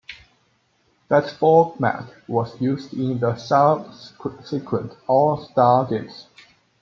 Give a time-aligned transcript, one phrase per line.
[1.09, 6.25] That format was used in the subsequent All-Star Games.